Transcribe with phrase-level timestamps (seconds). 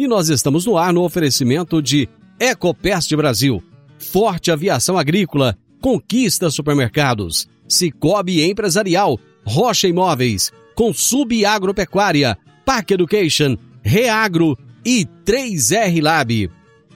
[0.00, 3.62] E nós estamos no ar no oferecimento de Ecopest Brasil,
[3.98, 15.06] Forte Aviação Agrícola, Conquista Supermercados, Cicobi Empresarial, Rocha Imóveis, Consub Agropecuária, Park Education, Reagro e
[15.26, 16.50] 3R Lab.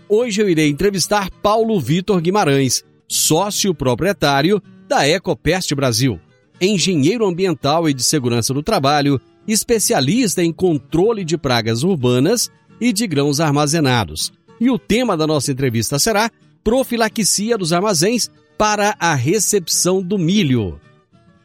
[0.09, 6.19] Hoje eu irei entrevistar Paulo Vitor Guimarães, sócio proprietário da Ecopest Brasil,
[6.59, 12.51] engenheiro ambiental e de segurança do trabalho, especialista em controle de pragas urbanas
[12.85, 14.31] e de grãos armazenados.
[14.61, 16.31] E o tema da nossa entrevista será
[16.63, 20.79] profilaxia dos armazéns para a recepção do milho.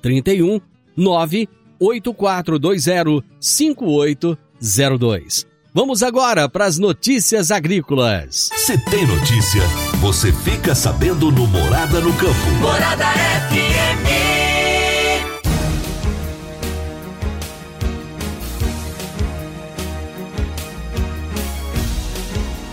[0.00, 0.60] 31
[0.96, 5.48] 98420 5802.
[5.74, 8.48] Vamos agora para as notícias agrícolas.
[8.56, 9.62] Se tem notícia,
[10.00, 12.50] você fica sabendo no Morada no Campo.
[12.60, 13.04] Morada
[13.50, 13.77] FM.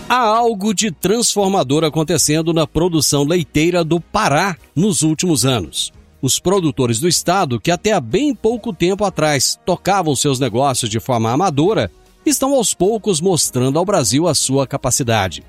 [0.08, 5.92] Há algo de transformador acontecendo na produção leiteira do Pará nos últimos anos.
[6.22, 11.00] Os produtores do estado, que até há bem pouco tempo atrás tocavam seus negócios de
[11.00, 11.90] forma amadora,
[12.24, 15.42] estão aos poucos mostrando ao Brasil a sua capacidade.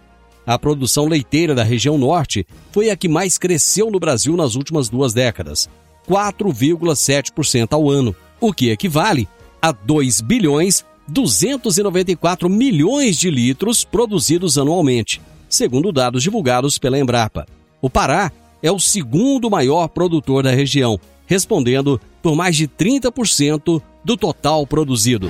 [0.44, 4.89] A produção leiteira da região norte foi a que mais cresceu no Brasil nas últimas
[4.89, 5.69] duas décadas,
[6.09, 9.29] 4,7% ao ano, o que equivale
[9.62, 17.45] a 2 bilhões 294 milhões de litros produzidos anualmente, segundo dados divulgados pela Embrapa.
[17.81, 18.31] O Pará
[18.62, 25.29] é o segundo maior produtor da região, respondendo por mais de 30% do total produzido.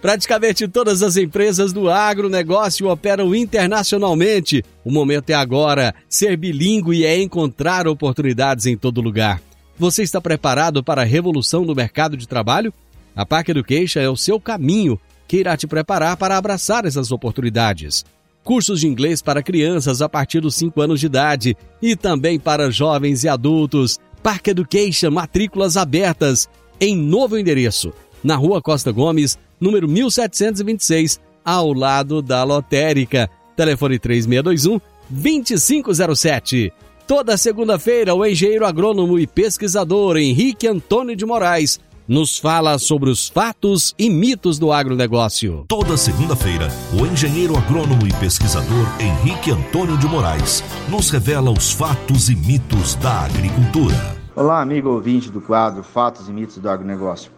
[0.00, 4.64] Praticamente todas as empresas do agronegócio operam internacionalmente.
[4.84, 5.94] O momento é agora.
[6.08, 9.42] Ser bilíngue é encontrar oportunidades em todo lugar.
[9.76, 12.72] Você está preparado para a revolução do mercado de trabalho?
[13.14, 18.04] A Park Education é o seu caminho que irá te preparar para abraçar essas oportunidades.
[18.48, 22.70] Cursos de inglês para crianças a partir dos 5 anos de idade e também para
[22.70, 23.98] jovens e adultos.
[24.22, 26.48] Park Education, matrículas abertas
[26.80, 27.92] em novo endereço,
[28.24, 33.28] na Rua Costa Gomes, número 1726, ao lado da lotérica.
[33.54, 34.80] Telefone 3621
[35.10, 36.72] 2507.
[37.06, 43.28] Toda segunda-feira, o engenheiro agrônomo e pesquisador Henrique Antônio de Moraes nos fala sobre os
[43.28, 45.66] fatos e mitos do agronegócio.
[45.68, 46.68] Toda segunda-feira,
[46.98, 52.94] o engenheiro agrônomo e pesquisador Henrique Antônio de Moraes nos revela os fatos e mitos
[52.94, 54.16] da agricultura.
[54.34, 57.30] Olá, amigo ouvinte do quadro Fatos e Mitos do Agronegócio.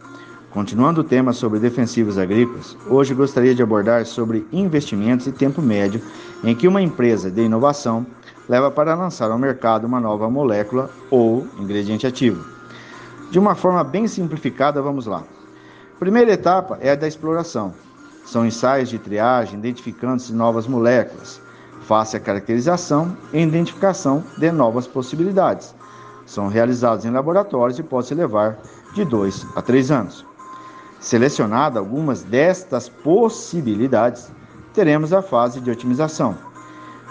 [0.51, 6.01] Continuando o tema sobre defensivos agrícolas, hoje gostaria de abordar sobre investimentos e tempo médio
[6.45, 8.07] em que uma empresa de inovação
[8.49, 12.60] leva para lançar ao mercado uma nova molécula ou ingrediente ativo.
[13.31, 15.23] De uma forma bem simplificada, vamos lá.
[16.01, 17.73] Primeira etapa é a da exploração.
[18.25, 21.41] São ensaios de triagem identificando-se novas moléculas,
[21.83, 25.73] face a caracterização e identificação de novas possibilidades.
[26.27, 28.59] São realizados em laboratórios e podem levar
[28.95, 30.27] de 2 a 3 anos.
[30.99, 34.29] Selecionada algumas destas possibilidades,
[34.75, 36.37] teremos a fase de otimização.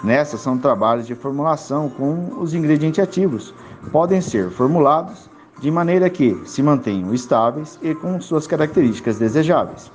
[0.04, 3.54] Nessa são trabalhos de formulação com os ingredientes ativos.
[3.90, 5.29] Podem ser formulados
[5.60, 9.90] de maneira que se mantenham estáveis e com suas características desejáveis.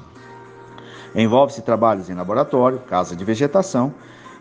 [1.16, 3.94] Envolve-se trabalhos em laboratório, casa de vegetação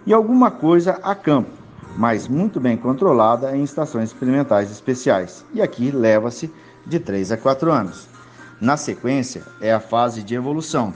[0.05, 1.51] e alguma coisa a campo,
[1.97, 5.45] mas muito bem controlada em estações experimentais especiais.
[5.55, 6.53] E aqui leva-se
[6.85, 8.09] de 3 a 4 anos.
[8.61, 10.93] Na sequência, é a fase de evolução,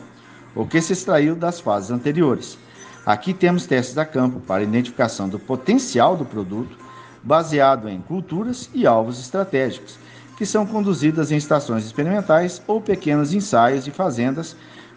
[0.54, 2.58] o que se extraiu das fases anteriores.
[3.06, 6.76] Aqui temos testes a campo para identificação do potencial do produto,
[7.22, 9.98] baseado em culturas e alvos estratégicos,
[10.38, 14.54] que são conduzidas em estações experimentais ou pequenos ensaios de fazendas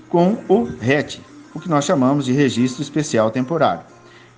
[0.08, 1.20] com o RET,
[1.52, 3.82] o que nós chamamos de Registro Especial Temporário.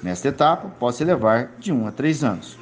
[0.02, 2.58] Nesta etapa, pode se levar de 1 a 3 anos.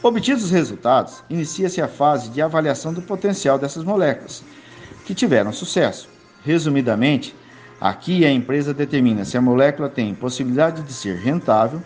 [0.00, 4.44] Obtidos os resultados, inicia-se a fase de avaliação do potencial dessas moléculas,
[5.04, 6.08] que tiveram sucesso.
[6.44, 7.34] Resumidamente,
[7.80, 11.82] aqui a empresa determina se a molécula tem possibilidade de ser rentável,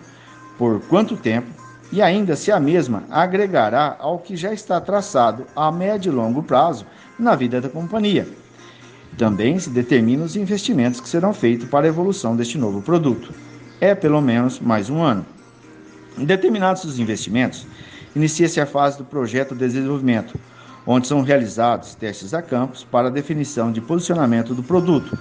[0.58, 1.59] por quanto tempo
[1.92, 6.42] e ainda se a mesma agregará ao que já está traçado a médio e longo
[6.42, 6.86] prazo
[7.18, 8.28] na vida da companhia.
[9.18, 13.34] Também se determina os investimentos que serão feitos para a evolução deste novo produto.
[13.80, 15.26] É pelo menos mais um ano.
[16.16, 17.66] Determinados os investimentos,
[18.14, 20.38] inicia-se a fase do projeto de desenvolvimento,
[20.86, 25.18] onde são realizados testes a campos para a definição de posicionamento do produto.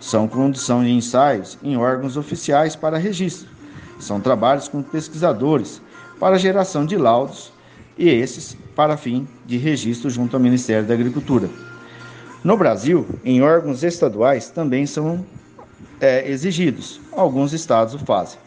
[0.00, 3.48] São condução de ensaios em órgãos oficiais para registro.
[3.98, 5.80] São trabalhos com pesquisadores
[6.18, 7.52] para geração de laudos
[7.96, 11.48] e esses para fim de registro junto ao Ministério da Agricultura.
[12.44, 15.24] No Brasil, em órgãos estaduais também são
[16.00, 17.00] é, exigidos.
[17.12, 18.38] Alguns estados o fazem.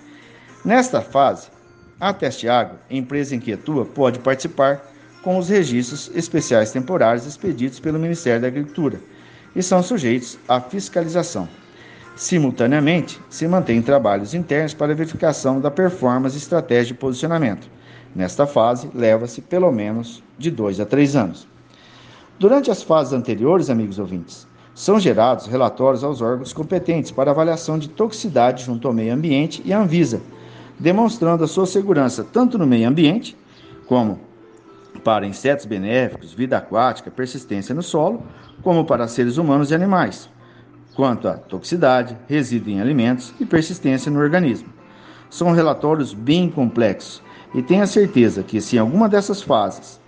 [0.63, 1.47] Nesta fase,
[1.99, 4.81] a Teste Agro, empresa em que atua, pode participar
[5.21, 8.99] com os registros especiais temporários expedidos pelo Ministério da Agricultura
[9.55, 11.47] e são sujeitos à fiscalização.
[12.21, 17.67] Simultaneamente, se mantêm trabalhos internos para verificação da performance e estratégia de posicionamento.
[18.15, 21.47] Nesta fase, leva-se pelo menos de dois a três anos.
[22.37, 27.89] Durante as fases anteriores, amigos ouvintes, são gerados relatórios aos órgãos competentes para avaliação de
[27.89, 30.21] toxicidade junto ao meio ambiente e à Anvisa,
[30.77, 33.35] demonstrando a sua segurança tanto no meio ambiente,
[33.87, 34.19] como
[35.03, 38.21] para insetos benéficos, vida aquática, persistência no solo,
[38.61, 40.29] como para seres humanos e animais,
[40.95, 44.69] quanto à toxicidade, resíduo em alimentos e persistência no organismo.
[45.29, 47.21] São relatórios bem complexos
[47.53, 49.99] e tenha certeza que se em alguma dessas fases,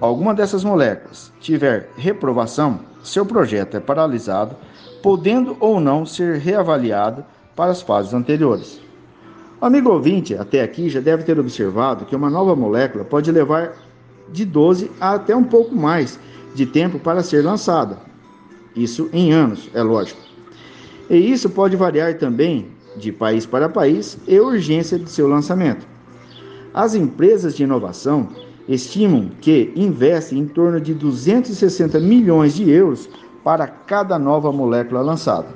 [0.00, 4.56] alguma dessas moléculas tiver reprovação, seu projeto é paralisado,
[5.02, 7.24] podendo ou não ser reavaliado
[7.54, 8.80] para as fases anteriores.
[9.60, 13.72] O amigo ouvinte, até aqui, já deve ter observado que uma nova molécula pode levar
[14.30, 16.18] de 12 a até um pouco mais
[16.54, 18.07] de tempo para ser lançada.
[18.82, 20.20] Isso em anos, é lógico.
[21.10, 22.66] E isso pode variar também
[22.96, 25.86] de país para país e urgência de seu lançamento.
[26.72, 28.28] As empresas de inovação
[28.68, 33.08] estimam que investem em torno de 260 milhões de euros
[33.42, 35.48] para cada nova molécula lançada.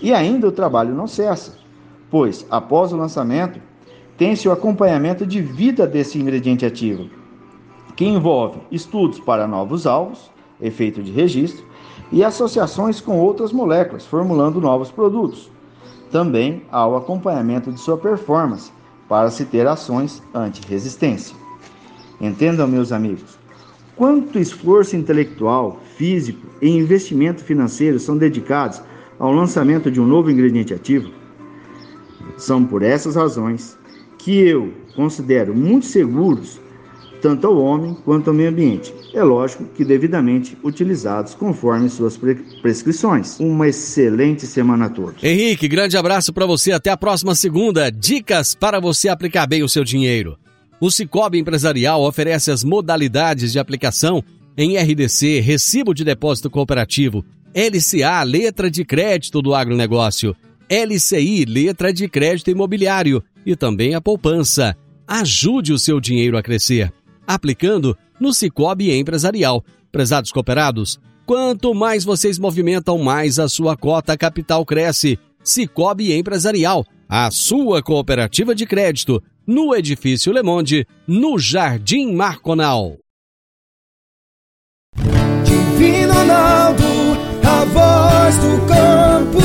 [0.00, 1.62] E ainda o trabalho não cessa
[2.12, 3.58] pois, após o lançamento,
[4.18, 7.08] tem-se o acompanhamento de vida desse ingrediente ativo,
[7.96, 11.64] que envolve estudos para novos alvos, efeito de registro,
[12.10, 15.50] e associações com outras moléculas, formulando novos produtos.
[16.10, 18.70] Também há o acompanhamento de sua performance,
[19.08, 21.36] para se ter ações anti-resistência.
[22.20, 23.38] Entendam, meus amigos,
[23.96, 28.80] quanto esforço intelectual, físico e investimento financeiro são dedicados
[29.18, 31.10] ao lançamento de um novo ingrediente ativo?
[32.36, 33.78] São por essas razões
[34.18, 36.60] que eu considero muito seguros
[37.20, 38.94] tanto ao homem quanto ao meio ambiente.
[39.14, 43.38] É lógico que devidamente utilizados conforme suas pre prescrições.
[43.38, 45.22] Uma excelente semana a todos.
[45.22, 46.72] Henrique, grande abraço para você.
[46.72, 47.90] Até a próxima segunda.
[47.90, 50.38] Dicas para você aplicar bem o seu dinheiro.
[50.80, 54.24] O Cicobi Empresarial oferece as modalidades de aplicação
[54.56, 60.34] em RDC, Recibo de Depósito Cooperativo, LCA, Letra de Crédito do Agronegócio,
[60.68, 64.76] LCI, Letra de Crédito Imobiliário e também a poupança.
[65.06, 66.92] Ajude o seu dinheiro a crescer
[67.34, 69.64] aplicando no Cicobi Empresarial.
[69.90, 75.18] Prezados cooperados, quanto mais vocês movimentam, mais a sua cota capital cresce.
[75.44, 82.96] Cicobi Empresarial, a sua cooperativa de crédito, no Edifício Le Monde, no Jardim Marconal.
[85.44, 86.84] Divino Ronaldo,
[87.42, 89.41] a voz do campo.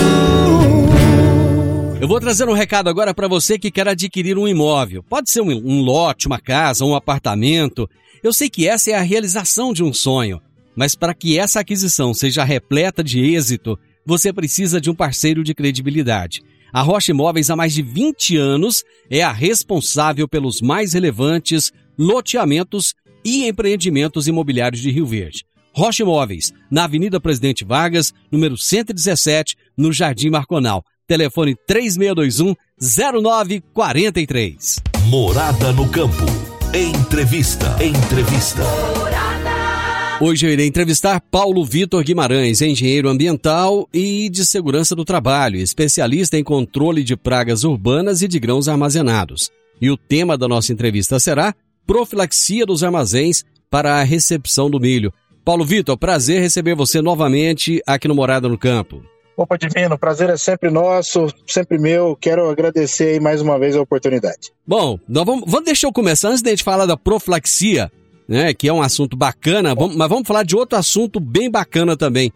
[2.00, 5.02] Eu vou trazer um recado agora para você que quer adquirir um imóvel.
[5.02, 7.90] Pode ser um, um, lote, uma casa, um apartamento.
[8.22, 10.40] Eu sei que essa é a realização de um sonho,
[10.76, 15.56] mas para que essa aquisição seja repleta de êxito, você precisa de um parceiro de
[15.56, 16.44] credibilidade.
[16.72, 22.94] A Rocha Imóveis há mais de 20 anos é a responsável pelos mais relevantes loteamentos
[23.26, 25.46] e empreendimentos imobiliários de Rio Verde.
[25.74, 30.84] Rocha Imóveis, na Avenida Presidente Vargas, número 117, no Jardim Marconal.
[31.08, 34.80] Telefone 3621 0943.
[35.06, 36.26] Morada no campo.
[36.74, 37.78] Entrevista.
[37.82, 38.62] Entrevista.
[38.98, 40.18] Morada.
[40.20, 46.38] Hoje eu irei entrevistar Paulo Vitor Guimarães, engenheiro ambiental e de segurança do trabalho, especialista
[46.38, 49.50] em controle de pragas urbanas e de grãos armazenados.
[49.80, 55.14] E o tema da nossa entrevista será profilaxia dos armazéns para a recepção do milho.
[55.46, 59.02] Paulo Vitor, prazer receber você novamente aqui no Morada no Campo.
[59.38, 62.18] Opa, Divino, o prazer é sempre nosso, sempre meu.
[62.20, 64.52] Quero agradecer aí mais uma vez a oportunidade.
[64.66, 67.92] Bom, nós vamos, vamos deixar eu começar antes de a gente falar da profilaxia,
[68.28, 71.96] né, que é um assunto bacana, vamos, mas vamos falar de outro assunto bem bacana
[71.96, 72.34] também.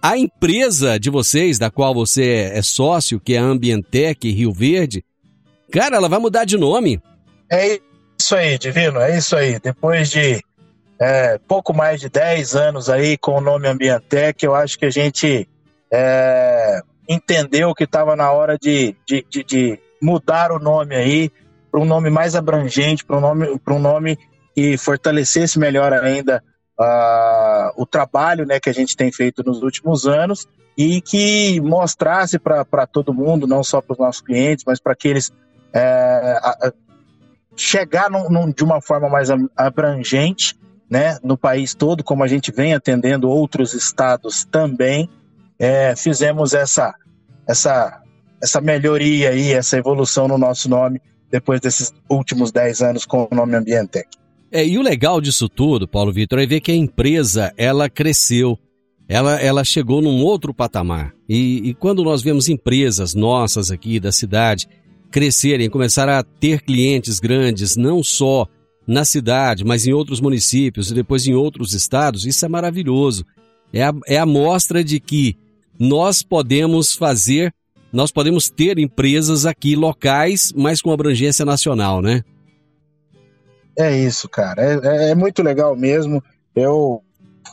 [0.00, 5.04] A empresa de vocês, da qual você é sócio, que é a Ambientec Rio Verde,
[5.72, 7.02] cara, ela vai mudar de nome.
[7.50, 7.80] É
[8.20, 9.58] isso aí, Divino, é isso aí.
[9.58, 10.40] Depois de
[11.00, 14.90] é, pouco mais de 10 anos aí com o nome Ambientec, eu acho que a
[14.90, 15.48] gente
[15.92, 21.30] é, entendeu que estava na hora de, de, de, de, mudar o nome aí
[21.70, 24.18] para um nome mais abrangente, para um nome, um nome
[24.54, 26.42] que fortalecesse melhor ainda
[26.78, 32.38] uh, o trabalho né, que a gente tem feito nos últimos anos e que mostrasse
[32.38, 35.32] para todo mundo, não só para os nossos clientes, mas para aqueles
[35.72, 36.72] é, a, a
[37.56, 42.52] chegar num, num, de uma forma mais abrangente né, no país todo, como a gente
[42.52, 45.08] vem atendendo outros estados também,
[45.58, 46.94] é, fizemos essa,
[47.48, 48.02] essa,
[48.42, 53.34] essa melhoria aí, essa evolução no nosso nome depois desses últimos 10 anos com o
[53.34, 54.08] nome Ambientec.
[54.50, 58.58] É, e o legal disso tudo, Paulo Vitor, é ver que a empresa ela cresceu,
[59.08, 61.12] ela, ela chegou num outro patamar.
[61.28, 64.68] E, e quando nós vemos empresas nossas aqui da cidade
[65.10, 68.46] crescerem, começar a ter clientes grandes, não só
[68.86, 73.24] na cidade, mas em outros municípios e depois em outros estados, isso é maravilhoso.
[73.72, 75.36] É a, é a mostra de que
[75.78, 77.54] nós podemos fazer,
[77.92, 82.22] nós podemos ter empresas aqui locais, mas com abrangência nacional, né?
[83.78, 84.62] É isso, cara.
[84.62, 86.22] É, é, é muito legal mesmo.
[86.54, 87.02] Eu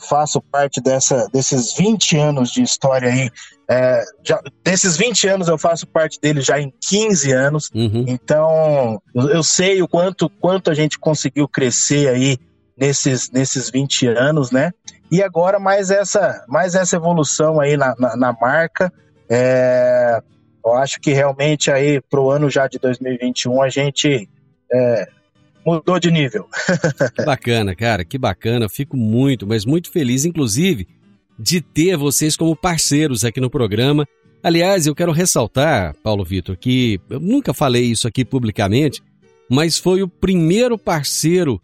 [0.08, 3.30] faço parte dessa, desses 20 anos de história aí.
[3.68, 7.70] É, já, desses 20 anos eu faço parte dele já em 15 anos.
[7.74, 8.04] Uhum.
[8.06, 12.38] Então eu sei o quanto, quanto a gente conseguiu crescer aí
[12.76, 14.72] nesses, nesses 20 anos, né?
[15.14, 18.92] E agora mais essa, mais essa evolução aí na, na, na marca.
[19.30, 20.20] É,
[20.66, 24.28] eu acho que realmente aí para o ano já de 2021 a gente
[24.72, 25.08] é,
[25.64, 26.48] mudou de nível.
[27.14, 28.68] que bacana, cara, que bacana.
[28.68, 30.88] Fico muito, mas muito feliz, inclusive,
[31.38, 34.08] de ter vocês como parceiros aqui no programa.
[34.42, 39.00] Aliás, eu quero ressaltar, Paulo Vitor, que eu nunca falei isso aqui publicamente,
[39.48, 41.62] mas foi o primeiro parceiro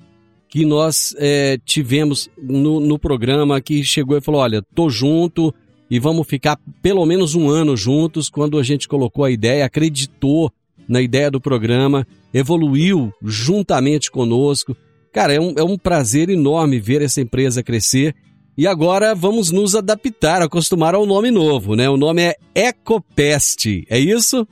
[0.50, 5.54] que nós é, tivemos no, no programa que chegou e falou: olha, tô junto
[5.88, 8.28] e vamos ficar pelo menos um ano juntos.
[8.28, 10.52] Quando a gente colocou a ideia, acreditou
[10.88, 12.04] na ideia do programa,
[12.34, 14.76] evoluiu juntamente conosco.
[15.12, 18.14] Cara, é um, é um prazer enorme ver essa empresa crescer
[18.56, 21.88] E agora vamos nos adaptar, acostumar ao nome novo, né?
[21.88, 24.46] O nome é Ecopest, é isso?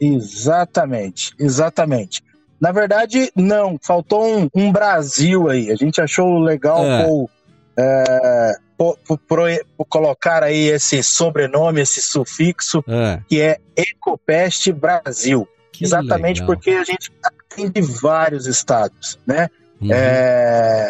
[0.00, 2.22] Exatamente, exatamente.
[2.64, 5.70] Na verdade, não, faltou um, um Brasil aí.
[5.70, 7.04] A gente achou legal é.
[7.04, 7.30] Pô,
[7.76, 13.20] é, pô, pô, colocar aí esse sobrenome, esse sufixo, é.
[13.28, 15.46] que é Ecopest Brasil.
[15.70, 16.46] Que exatamente legal.
[16.46, 19.50] porque a gente atende vários estados, né?
[19.78, 19.92] Uhum.
[19.92, 20.88] É,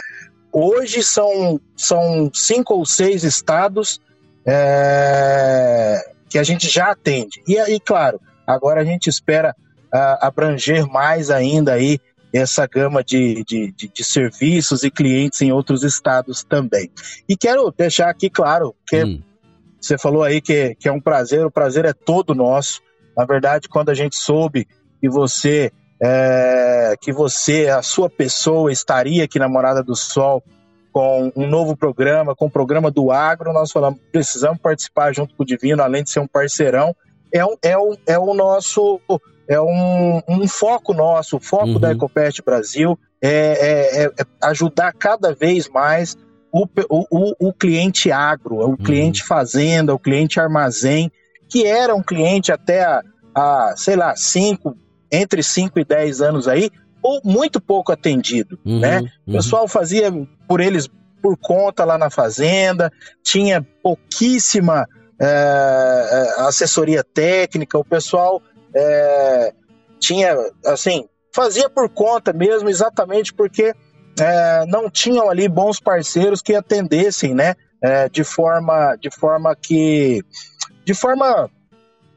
[0.53, 4.01] hoje são, são cinco ou seis estados
[4.47, 7.43] é, que a gente já atende.
[7.49, 9.57] E aí, claro, agora a gente espera
[10.21, 12.01] abranger mais ainda aí
[12.33, 16.91] essa gama de, de, de, de, serviços e clientes em outros estados também.
[17.29, 19.23] E quero deixar aqui claro que hum.
[19.81, 22.83] você falou aí que, que é um prazer, o prazer é todo nosso.
[23.17, 24.67] Na verdade, quando a gente soube
[25.01, 25.71] que você,
[26.03, 30.43] é, que você, a sua pessoa, estaria aqui na Morada do Sol
[30.93, 35.45] com um novo programa, com o programa do Agro, nós falamos, precisamos participar junto com
[35.45, 36.97] o Divino, além de ser um parceirão,
[37.33, 39.01] é, um, é, um, é o nosso
[39.49, 41.81] é um, um foco nosso, o foco uhum.
[41.81, 44.11] da Ecopest Brasil é, é, é,
[44.43, 46.17] ajudar cada vez mais
[46.53, 48.77] o, o, o cliente agro, o uhum.
[48.77, 51.11] cliente fazenda, o cliente armazém,
[51.49, 53.03] que era um cliente até a,
[53.35, 54.77] a sei lá, cinco,
[55.11, 56.71] entre 5 e 10 anos aí,
[57.03, 59.01] ou muito pouco atendido, uhum, né?
[59.27, 59.37] O uhum.
[59.37, 60.11] pessoal fazia
[60.49, 60.89] por eles
[61.21, 64.87] por conta lá na fazenda, tinha pouquíssima
[65.19, 68.43] é, assessoria técnica, o pessoal
[68.75, 69.53] é,
[70.01, 73.75] tinha, assim, fazia por conta mesmo, exatamente porque
[74.19, 80.23] é, não tinham ali bons parceiros que atendessem, né, é, de forma, de forma que,
[80.85, 81.51] de forma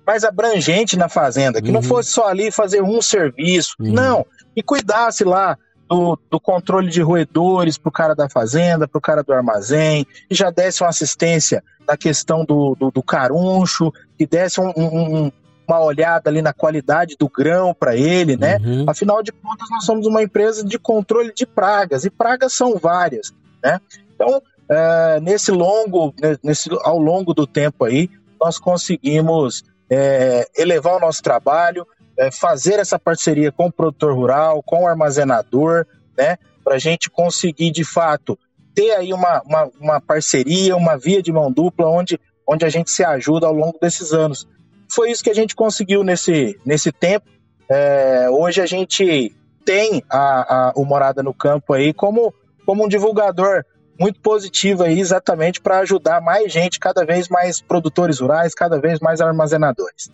[0.06, 1.74] mais abrangente na fazenda, que uhum.
[1.74, 3.92] não fosse só ali fazer um serviço, uhum.
[3.92, 5.58] não, e cuidasse lá
[5.90, 10.06] do, do, controle de roedores para o cara da fazenda, para o cara do armazém,
[10.30, 15.32] e já desse uma assistência na questão do, do, do caruncho, que desse um, um,
[15.68, 18.58] uma olhada ali na qualidade do grão para ele, né?
[18.58, 18.86] Uhum.
[18.88, 23.34] Afinal de contas, nós somos uma empresa de controle de pragas e pragas são várias,
[23.62, 23.80] né?
[24.16, 30.96] Então, é, nesse longo, né, nesse, ao longo do tempo aí, nós conseguimos é, elevar
[30.96, 31.86] o nosso trabalho,
[32.18, 35.86] é, fazer essa parceria com o produtor rural, com o armazenador,
[36.18, 36.38] né?
[36.64, 38.38] Para a gente conseguir de fato
[38.74, 42.92] ter aí uma, uma, uma parceria, uma via de mão dupla onde, onde a gente
[42.92, 44.48] se ajuda ao longo desses anos
[44.90, 47.28] foi isso que a gente conseguiu nesse, nesse tempo.
[47.70, 49.34] É, hoje a gente
[49.66, 52.34] tem a, a, o Morada no Campo aí como,
[52.66, 53.64] como um divulgador
[54.00, 59.00] muito positivo aí, exatamente para ajudar mais gente, cada vez mais produtores rurais, cada vez
[59.00, 60.10] mais armazenadores.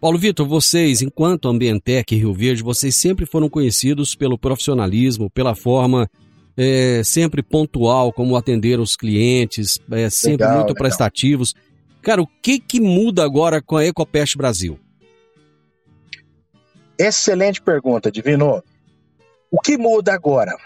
[0.00, 6.08] Paulo Vitor, vocês, enquanto Ambientec Rio Verde, vocês sempre foram conhecidos pelo profissionalismo, pela forma
[6.56, 10.82] é, sempre pontual, como atender os clientes, é, sempre legal, muito legal.
[10.82, 11.54] prestativos.
[12.06, 14.78] Cara, o que, que muda agora com a Ecopest Brasil?
[16.96, 18.62] Excelente pergunta, Divino.
[19.50, 20.56] O que muda agora?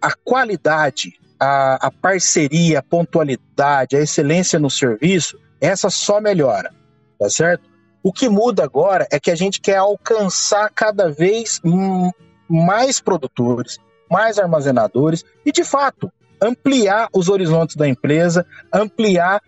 [0.00, 6.72] A qualidade, a, a parceria, a pontualidade, a excelência no serviço, essa só melhora,
[7.18, 7.68] tá certo?
[8.02, 11.60] O que muda agora é que a gente quer alcançar cada vez
[12.48, 13.78] mais produtores,
[14.10, 19.42] mais armazenadores e, de fato, ampliar os horizontes da empresa, ampliar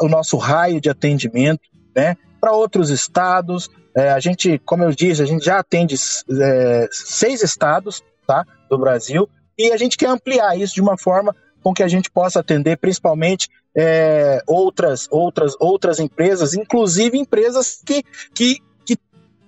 [0.00, 1.62] o nosso raio de atendimento,
[1.94, 2.16] né?
[2.40, 7.42] Para outros estados, é, a gente, como eu disse, a gente já atende é, seis
[7.42, 8.44] estados, tá?
[8.68, 12.10] Do Brasil e a gente quer ampliar isso de uma forma com que a gente
[12.10, 18.02] possa atender principalmente é, outras, outras, outras empresas, inclusive empresas que,
[18.34, 18.98] que, que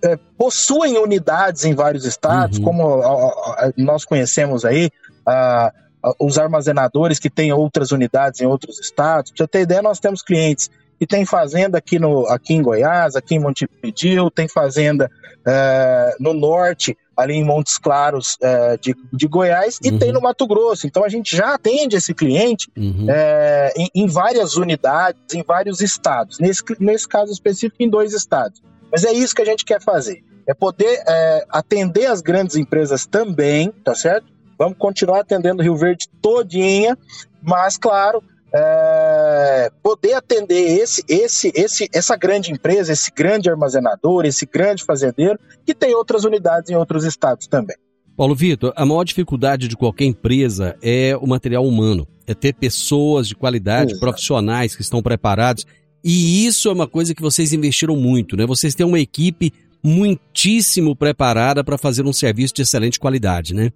[0.02, 2.64] é, possuem unidades em vários estados, uhum.
[2.64, 4.90] como a, a, nós conhecemos aí,
[5.26, 5.72] a,
[6.18, 9.32] os armazenadores que têm outras unidades em outros estados.
[9.32, 13.16] Para você ter ideia, nós temos clientes que têm fazenda aqui, no, aqui em Goiás,
[13.16, 15.10] aqui em Montevideo, tem fazenda
[15.46, 19.98] é, no norte, ali em Montes Claros é, de, de Goiás, e uhum.
[19.98, 20.86] tem no Mato Grosso.
[20.86, 23.06] Então a gente já atende esse cliente uhum.
[23.08, 26.38] é, em, em, várias unidades, em vários estados.
[26.38, 28.62] Nesse, nesse caso específico, em dois estados.
[28.90, 30.22] Mas é isso que a gente quer fazer.
[30.48, 31.02] É poder
[31.50, 34.35] atender as grandes empresas também, tá certo?
[34.58, 36.96] Vamos continuar atendendo Rio Verde todinha,
[37.42, 38.22] mas claro,
[38.54, 45.38] é, poder atender esse, esse, esse, essa grande empresa, esse grande armazenador, esse grande fazendeiro,
[45.64, 47.76] que tem outras unidades em outros estados também.
[48.16, 53.28] Paulo Vitor, a maior dificuldade de qualquer empresa é o material humano, é ter pessoas
[53.28, 54.00] de qualidade, Exato.
[54.00, 55.66] profissionais que estão preparados.
[56.02, 58.46] E isso é uma coisa que vocês investiram muito, né?
[58.46, 63.70] Vocês têm uma equipe muitíssimo preparada para fazer um serviço de excelente qualidade, né?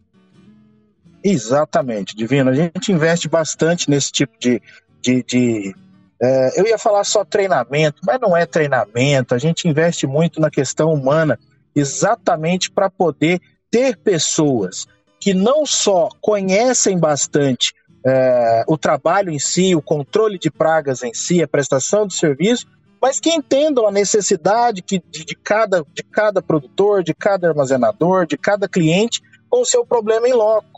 [1.22, 2.50] Exatamente, Divino.
[2.50, 4.60] A gente investe bastante nesse tipo de,
[5.02, 5.74] de, de
[6.20, 9.34] é, eu ia falar só treinamento, mas não é treinamento.
[9.34, 11.38] A gente investe muito na questão humana,
[11.74, 14.86] exatamente para poder ter pessoas
[15.18, 21.12] que não só conhecem bastante é, o trabalho em si, o controle de pragas em
[21.12, 22.66] si, a prestação de serviço,
[23.00, 28.26] mas que entendam a necessidade que, de, de, cada, de cada produtor, de cada armazenador,
[28.26, 30.69] de cada cliente com o seu problema em loco.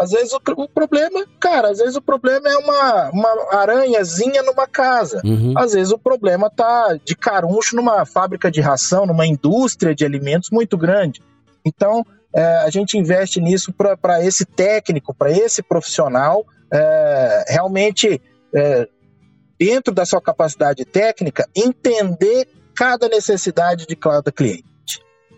[0.00, 4.66] Às vezes o, o, problema, cara, às vezes o problema é uma, uma aranhazinha numa
[4.66, 5.20] casa.
[5.22, 5.52] Uhum.
[5.54, 10.48] Às vezes o problema tá de caruncho numa fábrica de ração, numa indústria de alimentos
[10.48, 11.22] muito grande.
[11.62, 12.02] Então,
[12.34, 18.22] é, a gente investe nisso para esse técnico, para esse profissional, é, realmente,
[18.54, 18.88] é,
[19.58, 24.64] dentro da sua capacidade técnica, entender cada necessidade de cada cliente.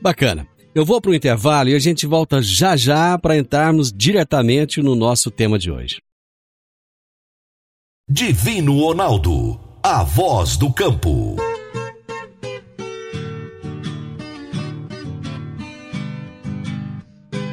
[0.01, 0.47] Bacana.
[0.75, 4.95] Eu vou para o intervalo e a gente volta já já para entrarmos diretamente no
[4.95, 6.01] nosso tema de hoje.
[8.09, 11.37] Divino Ronaldo, a voz do campo.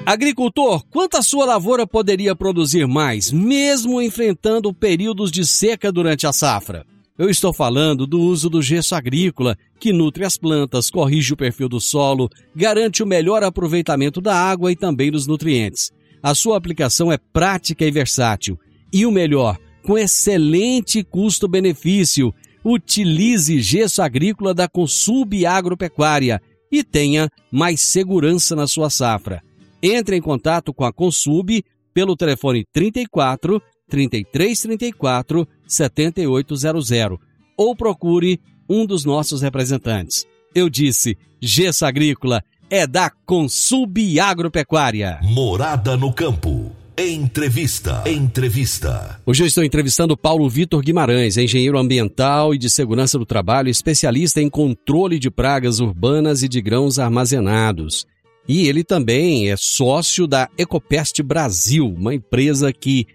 [0.05, 6.31] Agricultor, quanto a sua lavoura poderia produzir mais, mesmo enfrentando períodos de seca durante a
[6.31, 6.85] safra?
[7.19, 11.67] Eu estou falando do uso do gesso agrícola, que nutre as plantas, corrige o perfil
[11.67, 15.91] do solo, garante o melhor aproveitamento da água e também dos nutrientes.
[16.23, 18.57] A sua aplicação é prática e versátil.
[18.93, 22.33] E o melhor, com excelente custo-benefício.
[22.63, 29.43] Utilize gesso agrícola da Consub Agropecuária e tenha mais segurança na sua safra.
[29.83, 37.17] Entre em contato com a Consub pelo telefone 34 3334 7800
[37.57, 40.25] ou procure um dos nossos representantes.
[40.53, 45.19] Eu disse, Gesso Agrícola é da Consub Agropecuária.
[45.23, 46.71] Morada no campo.
[46.97, 48.03] Entrevista.
[48.05, 49.21] Entrevista.
[49.25, 54.41] Hoje eu estou entrevistando Paulo Vitor Guimarães, engenheiro ambiental e de segurança do trabalho, especialista
[54.41, 58.05] em controle de pragas urbanas e de grãos armazenados.
[58.45, 63.07] E ele também é sócio da Ecopest Brasil, uma empresa que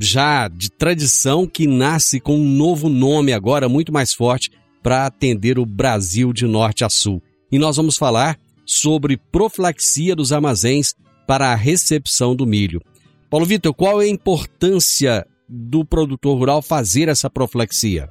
[0.00, 4.50] já de tradição que nasce com um novo nome agora muito mais forte
[4.82, 7.22] para atender o Brasil de norte a sul.
[7.52, 10.94] E nós vamos falar sobre profilaxia dos armazéns
[11.26, 12.80] para a recepção do milho.
[13.28, 18.10] Paulo Vitor, qual é a importância do produtor rural fazer essa profilaxia?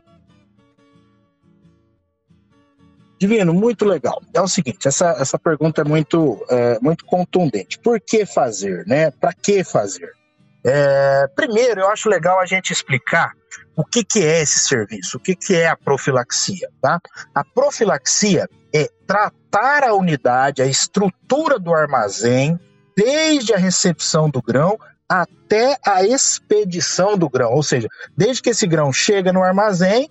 [3.17, 4.21] Divino, muito legal.
[4.34, 7.80] É o seguinte, essa, essa pergunta é muito, é, muito contundente.
[7.80, 9.12] Por que fazer, né?
[9.12, 10.18] Para que fazer?
[10.63, 13.34] É, primeiro, eu acho legal a gente explicar
[13.76, 16.69] o que, que é esse serviço, o que, que é a profilaxia.
[16.82, 17.00] Tá?
[17.34, 22.60] A profilaxia é tratar a unidade, a estrutura do armazém,
[22.95, 28.67] desde a recepção do grão até a expedição do grão, ou seja, desde que esse
[28.67, 30.08] grão chega no armazém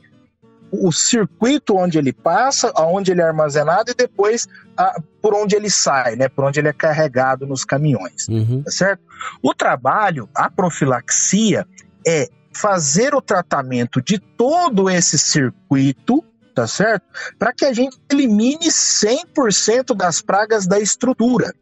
[0.71, 5.71] o circuito onde ele passa, aonde ele é armazenado e depois a, por onde ele
[5.71, 6.29] sai, né?
[6.29, 8.63] Por onde ele é carregado nos caminhões, uhum.
[8.63, 9.03] tá certo?
[9.43, 11.67] O trabalho, a profilaxia
[12.07, 17.07] é fazer o tratamento de todo esse circuito, tá certo?
[17.39, 21.55] Para que a gente elimine 100% das pragas da estrutura.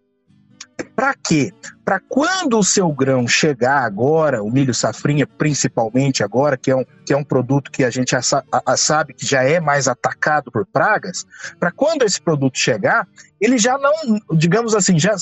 [0.94, 1.52] Para quê?
[1.84, 6.84] Para quando o seu grão chegar agora, o milho safrinha principalmente agora, que é um,
[7.04, 8.20] que é um produto que a gente a,
[8.64, 11.26] a, sabe que já é mais atacado por pragas,
[11.58, 13.08] para quando esse produto chegar,
[13.40, 13.92] ele já não,
[14.36, 15.14] digamos assim, já,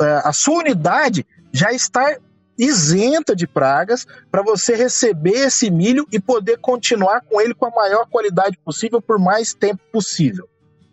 [0.00, 2.16] é, a sua unidade já está
[2.56, 7.70] isenta de pragas para você receber esse milho e poder continuar com ele com a
[7.70, 10.48] maior qualidade possível por mais tempo possível.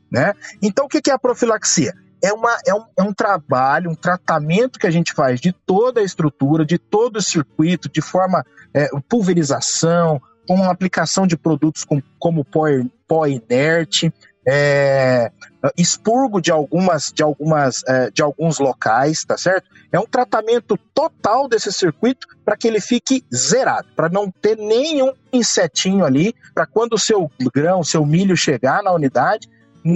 [0.09, 0.33] Né?
[0.61, 1.93] Então, o que é a profilaxia?
[2.23, 6.01] É, uma, é, um, é um trabalho, um tratamento que a gente faz de toda
[6.01, 12.01] a estrutura, de todo o circuito, de forma é, pulverização, com aplicação de produtos com,
[12.17, 12.65] como pó,
[13.07, 14.11] pó inerte,
[14.47, 15.29] é,
[15.77, 19.69] expurgo de algumas, de algumas, é, de alguns locais, tá certo?
[19.91, 25.11] É um tratamento total desse circuito para que ele fique zerado, para não ter nenhum
[25.33, 29.49] insetinho ali, para quando o seu grão, seu milho chegar na unidade,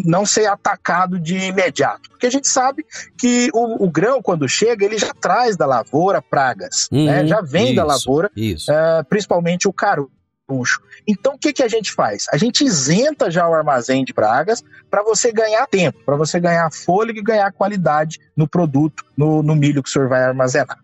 [0.06, 2.10] não ser atacado de imediato.
[2.10, 2.86] Porque a gente sabe
[3.18, 7.28] que o, o grão, quando chega, ele já traz da lavoura pragas, uhum, né?
[7.28, 10.10] já vem isso, da lavoura, uh, principalmente o caro.
[11.08, 12.26] Então, o que, que a gente faz?
[12.32, 16.70] A gente isenta já o armazém de pragas para você ganhar tempo, para você ganhar
[16.72, 20.78] fôlego e ganhar qualidade no produto, no, no milho que o senhor vai armazenar.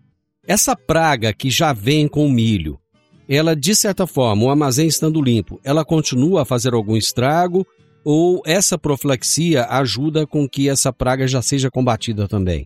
[0.48, 2.80] Essa praga que já vem com o milho,
[3.28, 7.68] ela, de certa forma, o armazém estando limpo, ela continua a fazer algum estrago
[8.10, 12.66] ou essa profilaxia ajuda com que essa praga já seja combatida também?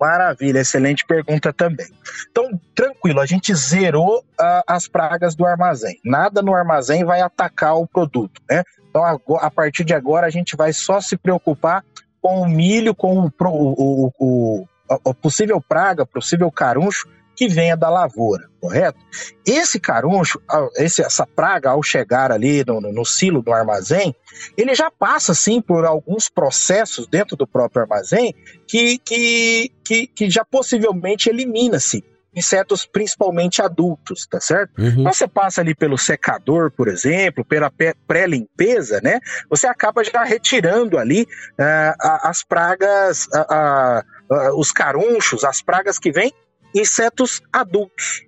[0.00, 1.88] Maravilha, excelente pergunta também.
[2.30, 5.98] Então, tranquilo, a gente zerou uh, as pragas do armazém.
[6.04, 8.62] Nada no armazém vai atacar o produto, né?
[8.88, 11.84] Então, a, a partir de agora, a gente vai só se preocupar
[12.20, 14.66] com o milho, com o, o, o,
[15.02, 18.98] o possível praga, possível caruncho que venha da lavoura, correto?
[19.46, 20.40] Esse caruncho,
[20.76, 24.14] esse, essa praga, ao chegar ali no, no, no silo do armazém,
[24.56, 28.34] ele já passa, sim, por alguns processos dentro do próprio armazém
[28.66, 34.80] que, que, que, que já possivelmente elimina-se insetos principalmente adultos, tá certo?
[34.80, 35.00] Uhum.
[35.00, 37.70] Então você passa ali pelo secador, por exemplo, pela
[38.06, 39.20] pré-limpeza, né?
[39.50, 46.10] Você acaba já retirando ali uh, as pragas, uh, uh, os carunchos, as pragas que
[46.10, 46.32] vêm
[46.74, 48.24] insetos adultos.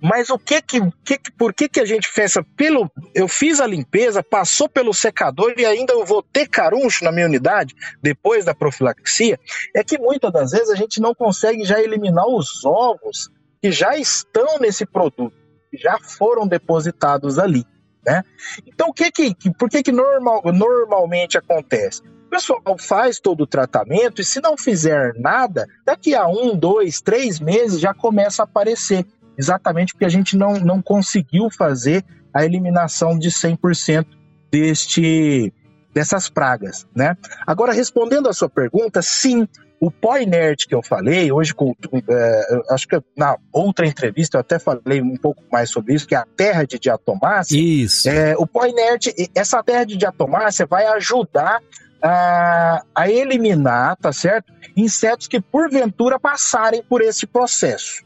[0.00, 3.66] Mas o que que, que por que que a gente fez pelo eu fiz a
[3.66, 8.54] limpeza, passou pelo secador e ainda eu vou ter caruncho na minha unidade depois da
[8.54, 9.38] profilaxia?
[9.74, 13.96] É que muitas das vezes a gente não consegue já eliminar os ovos que já
[13.96, 15.34] estão nesse produto,
[15.70, 17.64] que já foram depositados ali,
[18.04, 18.22] né?
[18.66, 22.02] Então o que que por que que normal, normalmente acontece?
[22.34, 27.38] Pessoal faz todo o tratamento e se não fizer nada, daqui a um, dois, três
[27.38, 29.06] meses já começa a aparecer.
[29.38, 34.04] Exatamente porque a gente não, não conseguiu fazer a eliminação de 100%
[34.50, 35.52] deste,
[35.92, 37.16] dessas pragas, né?
[37.46, 39.48] Agora, respondendo a sua pergunta, sim,
[39.80, 41.72] o pó inerte que eu falei, hoje, com,
[42.08, 46.14] é, acho que na outra entrevista eu até falei um pouco mais sobre isso, que
[46.14, 47.56] é a terra de diatomácea.
[47.56, 48.08] Isso.
[48.08, 51.60] É, o pó inerte, essa terra de diatomácea vai ajudar
[52.04, 54.52] a, a eliminar, tá certo?
[54.76, 58.04] Insetos que porventura passarem por esse processo.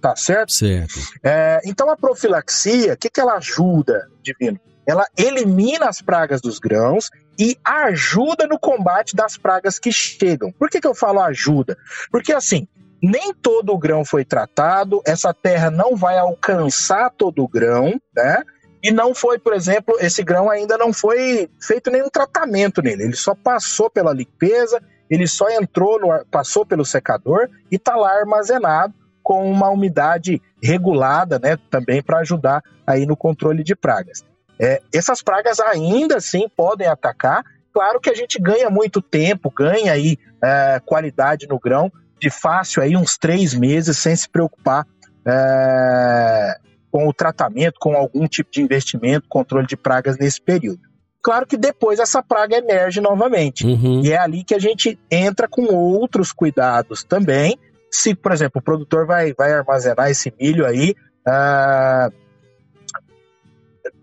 [0.00, 0.52] Tá certo?
[0.52, 0.94] Certo.
[1.24, 4.60] É, então a profilaxia, o que, que ela ajuda, Divino?
[4.86, 10.52] Ela elimina as pragas dos grãos e ajuda no combate das pragas que chegam.
[10.52, 11.76] Por que, que eu falo ajuda?
[12.12, 12.68] Porque assim,
[13.02, 18.44] nem todo o grão foi tratado, essa terra não vai alcançar todo o grão, né?
[18.86, 23.02] E não foi, por exemplo, esse grão ainda não foi feito nenhum tratamento nele.
[23.02, 28.12] Ele só passou pela limpeza, ele só entrou no, passou pelo secador e está lá
[28.16, 28.94] armazenado
[29.24, 34.24] com uma umidade regulada, né, também para ajudar aí no controle de pragas.
[34.56, 37.42] É, essas pragas ainda assim podem atacar.
[37.74, 42.84] Claro que a gente ganha muito tempo, ganha aí é, qualidade no grão de fácil
[42.84, 44.86] aí uns três meses sem se preocupar
[45.26, 46.56] é,
[46.96, 50.80] com o tratamento, com algum tipo de investimento, controle de pragas nesse período.
[51.22, 53.66] Claro que depois essa praga emerge novamente.
[53.66, 54.00] Uhum.
[54.02, 57.58] E é ali que a gente entra com outros cuidados também.
[57.90, 60.94] Se, por exemplo, o produtor vai, vai armazenar esse milho aí,
[61.28, 62.10] uh,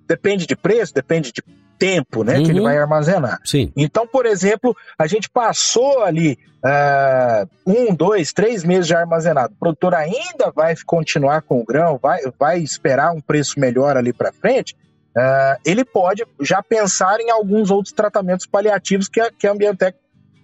[0.08, 1.42] depende de preço, depende de
[1.84, 2.44] tempo né, uhum.
[2.46, 2.66] que ele uhum.
[2.66, 3.42] vai armazenar.
[3.44, 3.70] Sim.
[3.76, 9.54] Então, por exemplo, a gente passou ali uh, um, dois, três meses de armazenado.
[9.54, 14.14] O produtor ainda vai continuar com o grão, vai, vai esperar um preço melhor ali
[14.14, 14.74] para frente.
[15.16, 19.98] Uh, ele pode já pensar em alguns outros tratamentos paliativos que a, que a Ambientec,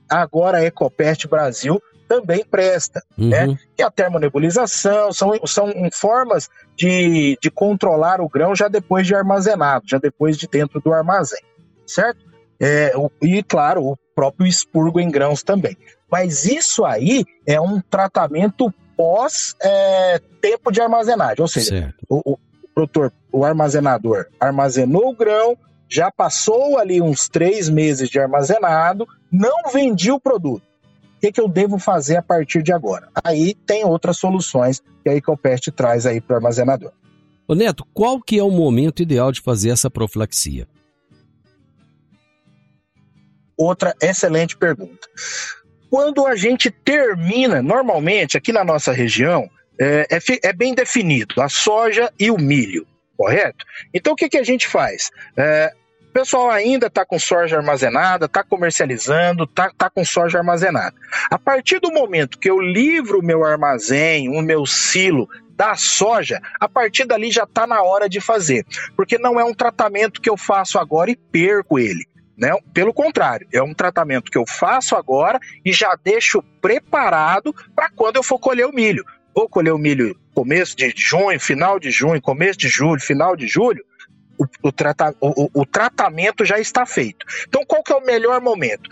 [0.10, 3.30] agora a Ecopest Brasil, também presta, uhum.
[3.30, 3.58] né?
[3.78, 9.86] É a termonebulização, são, são formas de, de controlar o grão já depois de armazenado,
[9.88, 11.44] já depois de dentro do armazém,
[11.86, 12.26] certo?
[12.60, 15.78] É, o, e, claro, o próprio expurgo em grãos também.
[16.12, 22.40] Mas isso aí é um tratamento pós é, tempo de armazenagem, ou seja, o, o,
[22.74, 25.56] produtor, o armazenador armazenou o grão,
[25.88, 30.69] já passou ali uns três meses de armazenado, não vendia o produto.
[31.20, 33.10] O que, que eu devo fazer a partir de agora?
[33.22, 36.94] Aí tem outras soluções que a Ecopest traz aí para o armazenador.
[37.46, 40.66] Ô Neto, qual que é o momento ideal de fazer essa profilaxia?
[43.58, 45.10] Outra excelente pergunta.
[45.90, 51.50] Quando a gente termina, normalmente aqui na nossa região, é, é, é bem definido a
[51.50, 53.66] soja e o milho, correto?
[53.94, 55.12] Então o que, que a gente faz?
[55.36, 55.74] É,
[56.10, 60.96] o pessoal ainda está com soja armazenada, está comercializando, está tá com soja armazenada.
[61.30, 66.42] A partir do momento que eu livro o meu armazém, o meu silo da soja,
[66.60, 68.66] a partir dali já está na hora de fazer.
[68.96, 72.08] Porque não é um tratamento que eu faço agora e perco ele.
[72.36, 72.58] Né?
[72.74, 78.16] Pelo contrário, é um tratamento que eu faço agora e já deixo preparado para quando
[78.16, 79.06] eu for colher o milho.
[79.36, 83.46] Vou colher o milho começo de junho, final de junho, começo de julho, final de
[83.46, 83.84] julho,
[84.40, 87.26] o, o, trata, o, o tratamento já está feito.
[87.48, 88.90] Então, qual que é o melhor momento?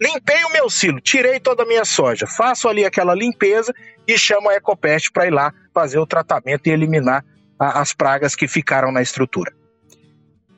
[0.00, 3.74] Limpei o meu silo, tirei toda a minha soja, faço ali aquela limpeza
[4.06, 7.24] e chamo a Ecopest para ir lá fazer o tratamento e eliminar
[7.58, 9.52] a, as pragas que ficaram na estrutura.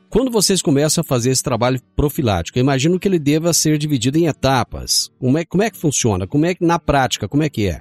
[0.09, 4.17] Quando vocês começam a fazer esse trabalho profilático, eu imagino que ele deva ser dividido
[4.17, 5.11] em etapas.
[5.19, 6.25] Como é, como é que funciona?
[6.25, 7.79] Como é que na prática, como é que é?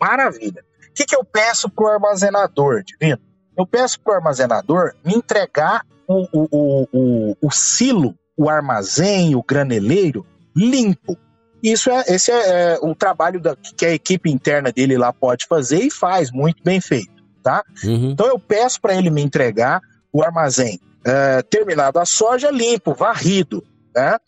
[0.00, 0.64] Maravilha.
[0.88, 3.20] O que, que eu peço para o armazenador, Divino?
[3.60, 9.34] Eu peço para o armazenador me entregar o, o, o, o, o silo, o armazém,
[9.34, 11.16] o graneleiro limpo.
[11.62, 15.46] Isso é, esse é, é o trabalho da, que a equipe interna dele lá pode
[15.46, 17.62] fazer e faz muito bem feito, tá?
[17.84, 18.12] Uhum.
[18.12, 23.62] Então eu peço para ele me entregar o armazém é, terminado a soja limpo, varrido,
[23.94, 24.18] né?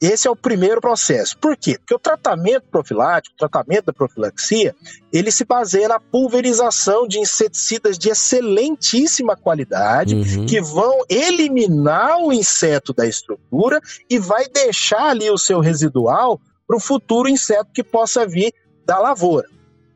[0.00, 1.36] Esse é o primeiro processo.
[1.38, 1.76] Por quê?
[1.78, 4.74] Porque o tratamento profilático, o tratamento da profilaxia,
[5.12, 10.46] ele se baseia na pulverização de inseticidas de excelentíssima qualidade, uhum.
[10.46, 16.76] que vão eliminar o inseto da estrutura e vai deixar ali o seu residual para
[16.76, 18.52] o futuro inseto que possa vir
[18.84, 19.48] da lavoura.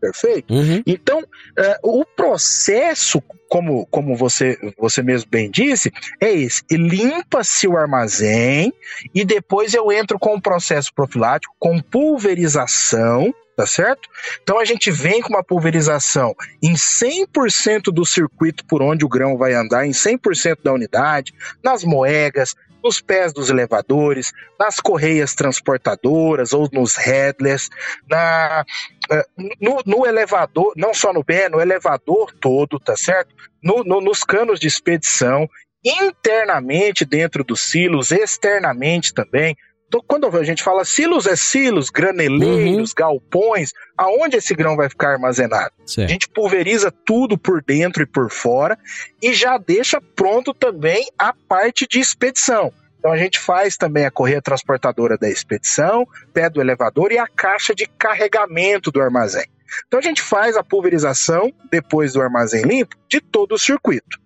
[0.03, 0.53] Perfeito?
[0.53, 0.83] Uhum.
[0.85, 1.23] Então,
[1.57, 8.73] é, o processo, como, como você, você mesmo bem disse, é esse: limpa-se o armazém
[9.15, 14.09] e depois eu entro com o processo profilático, com pulverização tá certo?
[14.43, 19.37] Então a gente vem com uma pulverização em 100% do circuito por onde o grão
[19.37, 26.53] vai andar, em 100% da unidade, nas moegas, nos pés dos elevadores, nas correias transportadoras
[26.53, 27.69] ou nos headless,
[28.09, 28.65] na,
[29.11, 29.27] eh,
[29.61, 33.35] no, no elevador, não só no pé, no elevador todo, tá certo?
[33.63, 35.49] No, no, nos canos de expedição,
[35.85, 39.57] internamente dentro dos silos, externamente também.
[40.01, 42.95] Quando a gente fala silos, é silos, graneleiros, uhum.
[42.97, 45.73] galpões, aonde esse grão vai ficar armazenado?
[45.85, 46.09] Certo.
[46.09, 48.79] A gente pulveriza tudo por dentro e por fora
[49.21, 52.73] e já deixa pronto também a parte de expedição.
[52.99, 57.27] Então a gente faz também a correia transportadora da expedição, pé do elevador e a
[57.27, 59.47] caixa de carregamento do armazém.
[59.89, 64.21] Então a gente faz a pulverização depois do armazém limpo de todo o circuito.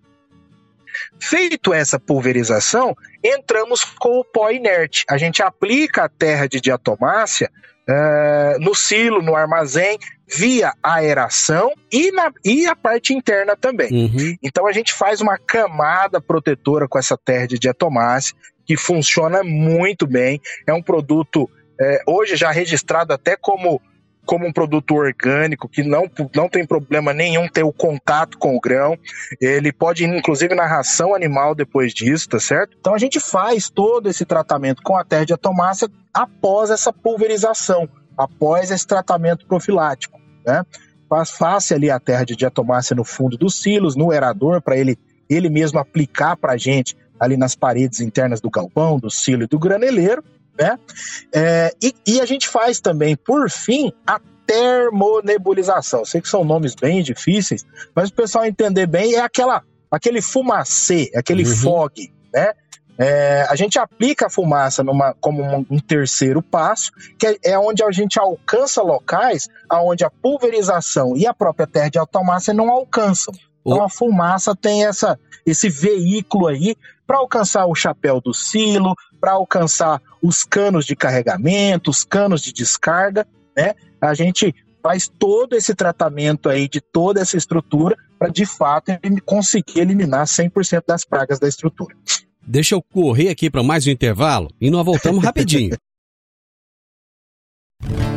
[1.19, 5.05] Feito essa pulverização, entramos com o pó inerte.
[5.09, 7.49] A gente aplica a terra de diatomácea
[7.89, 13.89] uh, no silo, no armazém, via aeração e, na, e a parte interna também.
[13.91, 14.35] Uhum.
[14.43, 20.05] Então a gente faz uma camada protetora com essa terra de diatomácea que funciona muito
[20.05, 20.41] bem.
[20.67, 23.81] É um produto é, hoje já registrado até como
[24.27, 26.03] como um produto orgânico que não,
[26.35, 28.97] não tem problema nenhum ter o contato com o grão.
[29.41, 32.77] Ele pode inclusive, na ração animal depois disso, tá certo?
[32.79, 37.87] Então a gente faz todo esse tratamento com a terra de atomácia após essa pulverização,
[38.17, 40.63] após esse tratamento profilático, né?
[41.25, 45.49] Face ali a terra de diatomácia no fundo dos silos, no erador, para ele, ele
[45.49, 49.57] mesmo aplicar para a gente ali nas paredes internas do galpão, do silo e do
[49.57, 50.21] graneleiro,
[50.59, 50.79] né?
[51.33, 56.05] É, e, e, a gente faz também, por fim, a termonebulização.
[56.05, 57.65] Sei que são nomes bem difíceis,
[57.95, 61.55] mas o pessoal entender bem é aquela, aquele fumacê, aquele uhum.
[61.55, 62.53] fog, né?
[62.99, 67.59] É, a gente aplica a fumaça numa, como um, um terceiro passo, que é, é,
[67.59, 72.71] onde a gente alcança locais onde a pulverização e a própria terra de automácia não
[72.71, 73.33] alcançam.
[73.67, 76.75] Então a fumaça tem essa, esse veículo aí
[77.05, 82.53] para alcançar o chapéu do silo, para alcançar os canos de carregamento, os canos de
[82.53, 83.73] descarga, né?
[83.99, 88.91] A gente faz todo esse tratamento aí de toda essa estrutura para de fato
[89.25, 91.95] conseguir eliminar 100% das pragas da estrutura.
[92.41, 95.75] Deixa eu correr aqui para mais um intervalo e nós voltamos rapidinho.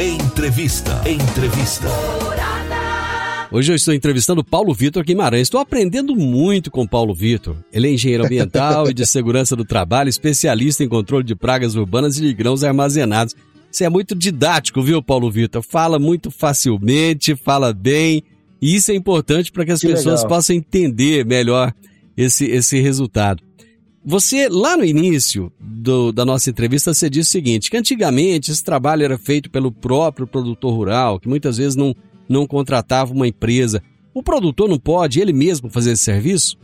[0.00, 1.02] Entrevista.
[1.06, 1.86] Entrevista.
[3.52, 5.42] Hoje eu estou entrevistando Paulo Vitor Guimarães.
[5.42, 7.54] Estou aprendendo muito com Paulo Vitor.
[7.70, 12.16] Ele é engenheiro ambiental e de segurança do trabalho, especialista em controle de pragas urbanas
[12.16, 13.36] e de grãos armazenados.
[13.70, 15.62] Você é muito didático, viu, Paulo Vitor?
[15.62, 18.22] Fala muito facilmente, fala bem.
[18.58, 20.28] E isso é importante para que as que pessoas legal.
[20.28, 21.74] possam entender melhor
[22.16, 23.42] esse, esse resultado.
[24.04, 28.64] Você, lá no início do, da nossa entrevista, você disse o seguinte: que antigamente esse
[28.64, 31.94] trabalho era feito pelo próprio produtor rural, que muitas vezes não,
[32.28, 33.82] não contratava uma empresa.
[34.14, 36.58] O produtor não pode ele mesmo fazer esse serviço?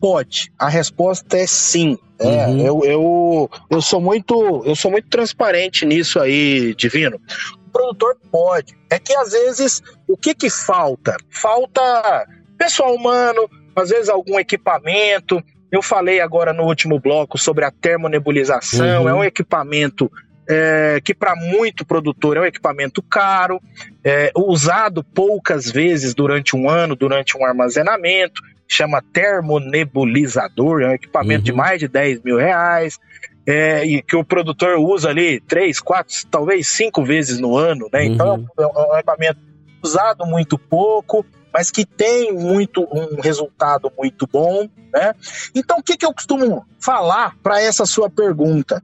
[0.00, 0.50] pode.
[0.58, 1.98] A resposta é sim.
[2.18, 2.66] É, Uhum.
[2.66, 7.20] eu, eu, eu sou muito eu sou muito transparente nisso aí, Divino.
[7.66, 8.74] O produtor pode.
[8.90, 11.16] É que às vezes o que que falta?
[11.30, 12.26] Falta
[12.58, 15.42] pessoal humano, às vezes algum equipamento.
[15.72, 19.02] Eu falei agora no último bloco sobre a termonebulização.
[19.02, 19.08] Uhum.
[19.08, 20.10] É um equipamento
[20.48, 23.60] é, que para muito produtor é um equipamento caro,
[24.02, 31.40] é, usado poucas vezes durante um ano, durante um armazenamento chama termonebulizador, é um equipamento
[31.40, 31.44] Uhum.
[31.44, 32.98] de mais de 10 mil reais,
[33.46, 38.04] é, e que o produtor usa ali três, quatro, talvez cinco vezes no ano, né?
[38.04, 39.40] Então é um- é um equipamento
[39.82, 45.14] usado muito pouco, mas que tem muito um resultado muito bom, né?
[45.54, 48.82] Então o que, que eu costumo falar para essa sua pergunta?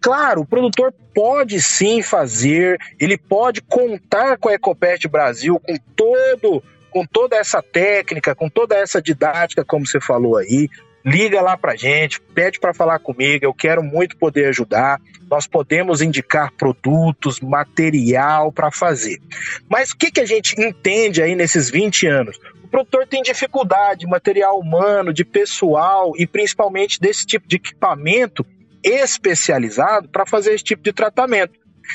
[0.00, 6.62] Claro, o produtor pode sim fazer, ele pode contar com a Ecopest Brasil, com todo
[6.90, 10.68] com toda essa técnica, com toda essa didática, como você falou aí,
[11.04, 15.00] liga lá pra gente, pede para falar comigo, eu quero muito poder ajudar.
[15.30, 19.20] Nós podemos indicar produtos, material para fazer.
[19.68, 22.38] Mas o que, que a gente entende aí nesses 20 anos?
[22.64, 28.44] O produtor tem dificuldade de material humano, de pessoal e principalmente desse tipo de equipamento
[28.82, 31.52] especializado para fazer esse tipo de tratamento.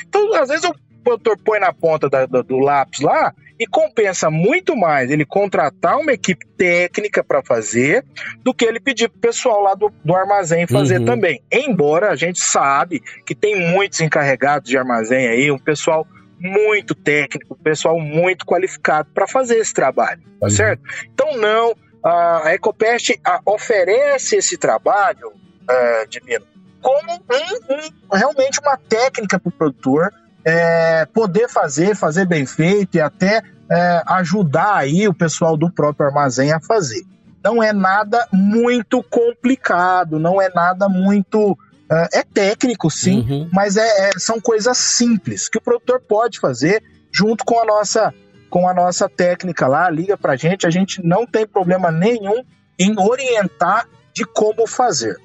[0.08, 3.32] Então, às vezes, o produtor põe na ponta da- do lápis lá
[3.64, 8.04] e compensa muito mais ele contratar uma equipe técnica para fazer
[8.42, 11.06] do que ele pedir pro pessoal lá do, do armazém fazer Uhum.
[11.06, 11.42] também.
[11.50, 16.06] Embora a gente sabe que tem muitos encarregados de armazém aí, um pessoal
[16.38, 20.50] muito técnico, um pessoal muito qualificado para fazer esse trabalho, tá Uhum.
[20.50, 20.82] certo?
[21.14, 23.12] Então não, a Ecopest
[23.46, 25.32] oferece esse trabalho,
[25.66, 26.44] ah, Divino,
[26.82, 30.12] como um- um- realmente uma técnica para o produtor
[30.46, 33.40] é, poder fazer, fazer bem feito e até
[33.70, 37.02] é, ajudar aí o pessoal do próprio armazém a fazer.
[37.42, 41.56] Não é nada muito complicado, não é nada muito.
[41.90, 43.48] É, é técnico, sim, Uhum.
[43.52, 48.12] mas é, é- são coisas simples que o produtor pode fazer junto com a nossa
[48.48, 52.42] com a nossa técnica lá, liga pra gente, a gente não tem problema nenhum
[52.78, 55.16] em orientar de como fazer.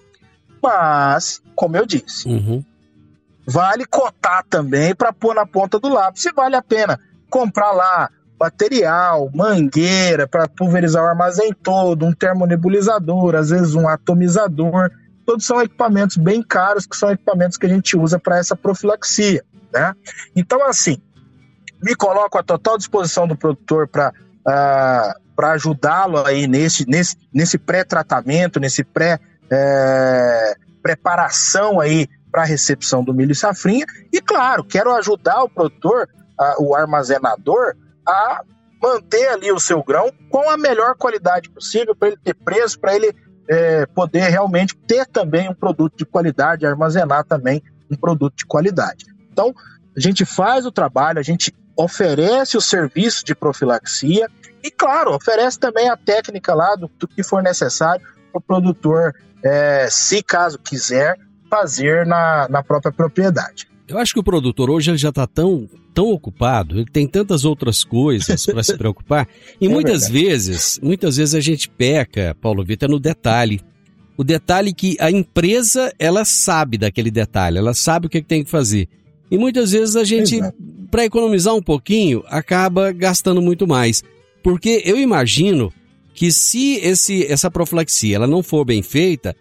[0.62, 2.64] Mas, como eu disse, Uhum.
[3.46, 6.24] vale cotar também para pôr na ponta do lápis.
[6.24, 8.10] Se vale a pena comprar lá
[8.40, 14.90] material, mangueira para pulverizar o armazém todo, um termonebulizador, às vezes um atomizador.
[15.26, 19.44] Todos são equipamentos bem caros, que são equipamentos que a gente usa para essa profilaxia.
[19.74, 19.94] Né?
[20.36, 20.98] Então, assim,
[21.84, 24.14] me coloco à total disposição do produtor para
[25.36, 29.20] para ajudá-lo aí nesse, nesse, nesse pré-tratamento, nesse pré,
[29.50, 33.86] é, preparação aí para a recepção do milho e safrinha.
[34.12, 37.74] E claro, quero ajudar o produtor, a- o armazenador,
[38.10, 38.41] a
[38.82, 42.95] manter ali o seu grão com a melhor qualidade possível para ele ter preço, para
[42.95, 43.14] ele
[43.49, 49.05] é, poder realmente ter também um produto de qualidade, armazenar também um produto de qualidade.
[49.32, 49.53] Então,
[49.95, 54.28] a gente faz o trabalho, a gente oferece o serviço de profilaxia
[54.64, 59.16] e, claro, oferece também a técnica lá do, do que for necessário para o produtor,
[59.43, 61.18] é, se caso quiser,
[61.49, 63.68] fazer na, na própria propriedade.
[63.88, 65.68] Eu acho que o produtor hoje ele já está tão,
[66.00, 69.28] tão ocupado, ele tem tantas outras coisas para se preocupar,
[69.60, 73.60] e É muitas vezes, muitas vezes a gente peca, Paulo Vitor, no detalhe.
[74.18, 78.45] O detalhe que a empresa, ela sabe daquele detalhe, ela sabe o que, que tem
[78.45, 78.88] que fazer.
[79.30, 80.39] E muitas vezes a gente,
[80.89, 84.02] para economizar um pouquinho, acaba gastando muito mais.
[84.41, 85.70] Porque eu imagino
[86.14, 89.36] que se esse, essa profilaxia ela não for bem feita,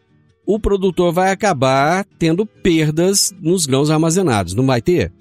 [0.44, 5.12] o produtor vai acabar tendo perdas nos grãos armazenados, não vai ter?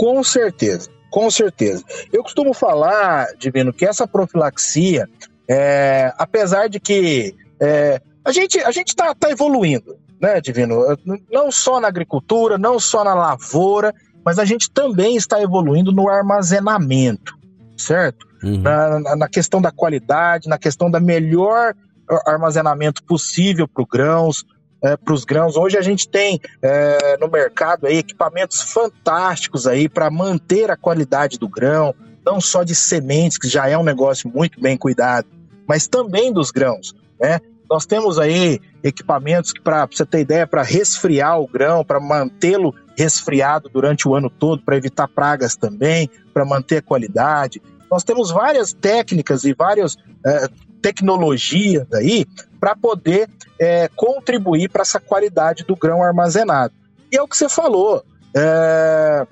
[0.00, 1.84] Com certeza, com certeza.
[2.10, 5.06] Eu costumo falar, Divino, que essa profilaxia,
[5.46, 10.96] é, apesar de que é, a gente a gente está tá evoluindo, né, Divino?
[11.30, 13.92] Não só na agricultura, não só na lavoura,
[14.24, 17.34] mas a gente também está evoluindo no armazenamento,
[17.76, 18.26] certo?
[18.42, 18.62] Uhum.
[18.62, 21.74] na, na- questão da qualidade, na questão da melhor
[22.08, 24.44] a- armazenamento possível para grãos,
[24.80, 25.56] para os grãos.
[25.56, 31.38] Hoje a gente tem é, no mercado aí equipamentos fantásticos aí para manter a qualidade
[31.38, 35.26] do grão, não só de sementes, que já é um negócio muito bem cuidado,
[35.66, 37.40] mas também dos grãos, né?
[37.70, 42.74] Nós temos aí equipamentos que, para você ter ideia, para resfriar o grão, para mantê-lo
[42.96, 47.62] resfriado durante o ano todo, para evitar pragas também, para manter a qualidade.
[47.88, 50.48] Nós temos várias técnicas e várias eh,
[50.80, 52.26] tecnologias aí
[52.58, 53.28] para poder
[53.58, 56.74] eh, contribuir para essa qualidade do grão armazenado.
[57.12, 58.04] E é o que você falou.
[58.34, 59.26] eh,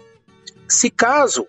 [0.69, 1.47] se caso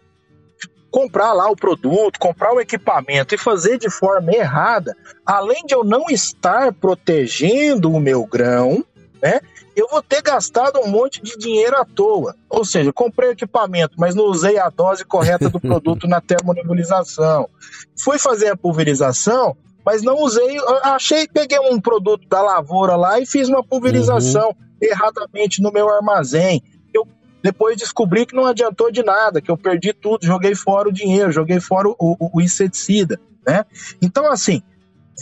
[0.89, 4.95] comprar lá o produto, comprar o equipamento e fazer de forma errada,
[5.25, 8.83] além de eu não estar protegendo o meu grão,
[9.21, 9.39] né?
[9.75, 12.35] Eu vou ter gastado um monte de dinheiro à toa.
[12.49, 17.49] Ou seja, comprei o equipamento, mas não usei a dose correta do produto na termonebulização.
[17.97, 19.55] Fui fazer a pulverização,
[19.85, 20.57] mas não usei.
[20.83, 24.55] Achei, peguei um produto da lavoura lá e fiz uma pulverização uhum.
[24.81, 26.61] erradamente no meu armazém.
[26.93, 27.07] Eu
[27.41, 31.31] depois descobri que não adiantou de nada, que eu perdi tudo, joguei fora o dinheiro,
[31.31, 33.65] joguei fora o, o, o inseticida, né?
[34.01, 34.61] Então, assim,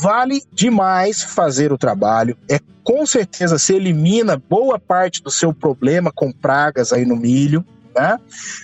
[0.02, 2.38] vale demais fazer o trabalho.
[2.50, 7.66] É com certeza se elimina boa parte do seu problema com pragas aí no milho,
[7.94, 8.18] né?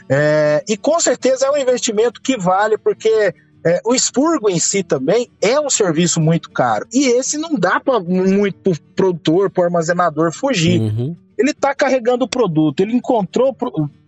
[0.07, 3.35] É, e com certeza é um investimento que vale porque
[3.65, 6.85] é, o expurgo em si também é um serviço muito caro.
[6.91, 10.81] E esse não dá para muito pro produtor, pro armazenador fugir.
[10.81, 11.15] Uhum.
[11.37, 13.55] Ele está carregando o produto, ele encontrou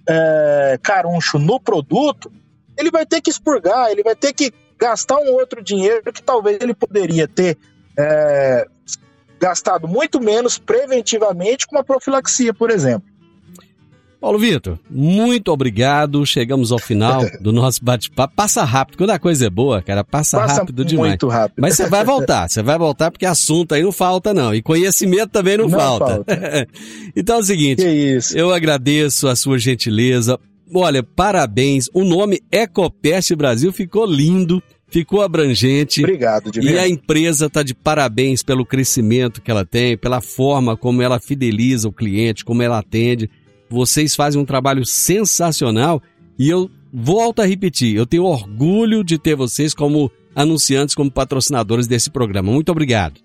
[0.08, 2.32] é, caruncho no produto,
[2.78, 6.58] ele vai ter que expurgar, ele vai ter que gastar um outro dinheiro que talvez
[6.62, 7.58] ele poderia ter
[7.97, 8.68] é,
[9.39, 13.14] gastado muito menos preventivamente com uma profilaxia, por exemplo.
[14.26, 16.26] Paulo Vitor, muito obrigado.
[16.26, 18.34] Chegamos ao final do nosso bate-papo.
[18.36, 18.97] Passa rápido.
[18.97, 21.11] Quando a coisa é boa, cara, passa, passa rápido demais.
[21.11, 21.61] Muito rápido.
[21.61, 24.51] Mas você vai voltar, você vai voltar porque assunto aí não falta, não.
[24.51, 26.05] E conhecimento também não, não falta.
[26.07, 26.67] falta.
[27.15, 27.84] então é o seguinte,
[28.34, 30.39] eu agradeço a sua gentileza.
[30.73, 31.88] Olha, parabéns.
[31.93, 36.01] O nome Ecopest Brasil ficou lindo ficou abrangente.
[36.01, 40.76] Obrigado, de E a empresa está de parabéns pelo crescimento que ela tem, pela forma
[40.76, 43.30] como ela fideliza o cliente, como ela atende.
[43.76, 46.01] Vocês fazem um trabalho sensacional
[46.39, 51.86] e eu volto a repetir, eu tenho orgulho de ter vocês como anunciantes, como patrocinadores
[51.86, 52.53] desse programa.
[52.53, 53.19] Muito obrigado.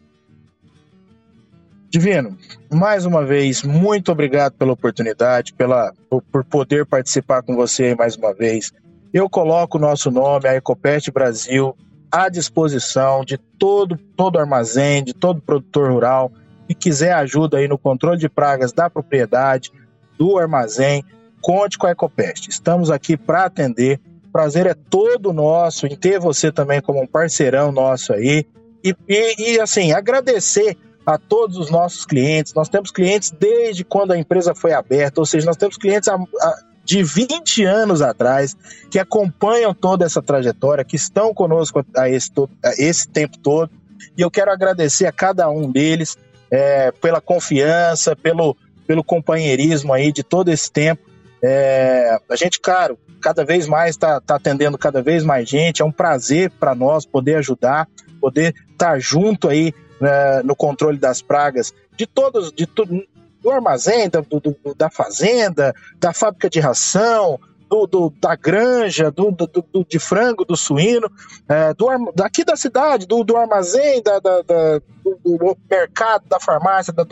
[1.89, 2.37] Divino,
[2.69, 8.35] mais uma vez, muito obrigado pela oportunidade, pela, por, poder participar com você mais uma
[8.35, 8.73] vez.
[9.15, 11.77] Eu coloco o nosso nome, a Ecopest Brasil,
[12.11, 16.33] à disposição de todo, todo armazém, de todo produtor rural
[16.67, 19.73] que quiser ajuda aí no controle de pragas da propriedade,
[20.21, 21.03] do armazém,
[21.41, 22.49] conte com a Ecopest.
[22.49, 23.99] Estamos aqui para atender.
[24.31, 28.45] Prazer é todo nosso em ter você também como um parceirão nosso aí.
[28.85, 32.53] E, e, e, assim, agradecer a todos os nossos clientes.
[32.53, 36.17] Nós temos clientes desde quando a empresa foi aberta, ou seja, nós temos clientes a,
[36.17, 38.55] a, de 20 anos atrás
[38.91, 42.31] que acompanham toda essa trajetória, que estão conosco a esse,
[42.63, 43.71] a esse tempo todo.
[44.17, 46.19] E eu quero agradecer a cada um deles
[46.51, 48.55] é, pela confiança, pelo,
[48.91, 51.09] pelo companheirismo aí de todo esse tempo.
[51.41, 55.81] É, a gente, claro, cada vez mais está tá atendendo cada vez mais gente.
[55.81, 57.87] É um prazer para nós poder ajudar,
[58.21, 63.01] poder estar tá junto aí né, no controle das pragas de todos, de tudo,
[63.41, 67.39] do armazém, do, do, da fazenda, da fábrica de ração,
[67.71, 71.09] do, do, da granja, do, do, do, de frango, do suíno,
[71.49, 76.41] é, do, daqui da cidade, do, do armazém, da, da, da do, do, mercado, da
[76.41, 77.07] farmácia, da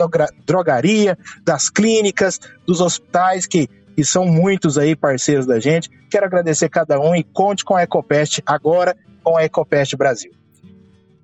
[0.45, 5.89] drogaria, das clínicas, dos hospitais, que, que são muitos aí parceiros da gente.
[6.11, 10.31] Quero agradecer cada um e conte com a Ecopest agora, com a Ecopest Brasil.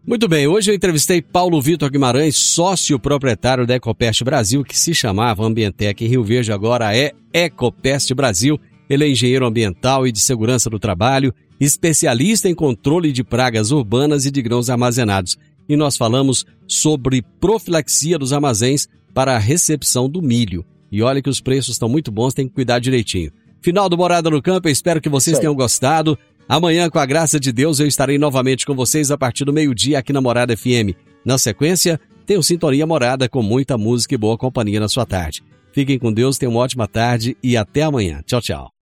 [0.07, 4.93] Muito bem, hoje eu entrevistei Paulo Vitor Guimarães, sócio proprietário da Ecopest Brasil, que se
[4.93, 8.59] chamava Ambientec Rio Verde, agora é Ecopest Brasil.
[8.89, 14.25] Ele é engenheiro ambiental e de segurança do trabalho, especialista em controle de pragas urbanas
[14.25, 15.37] e de grãos armazenados.
[15.67, 20.63] E nós falamos sobre profilaxia dos armazéns para a recepção do milho.
[20.91, 23.31] E olha que os preços estão muito bons, tem que cuidar direitinho.
[23.61, 26.17] Final do Morada no Campo, eu espero que vocês tenham gostado.
[26.47, 29.97] Amanhã, com a graça de Deus, eu estarei novamente com vocês a partir do meio-dia
[29.97, 30.93] aqui na Morada FM.
[31.25, 35.43] Na sequência, tenho Sintonia Morada com muita música e boa companhia na sua tarde.
[35.73, 38.21] Fiquem com Deus, tenham uma ótima tarde e até amanhã.
[38.25, 38.74] Tchau, tchau.